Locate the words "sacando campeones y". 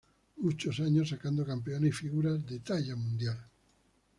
1.09-1.93